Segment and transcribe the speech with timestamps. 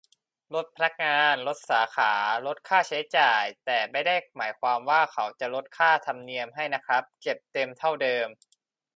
[0.53, 2.13] ลดพนักงาน ลดสาขา
[2.47, 8.27] ลดค่าใช้จ่าย แต่ไม่ได้หมายความว่าเขาจะลดค่าธรรมเนียมให้นะครับ เก็บเต็มเท่าเดิม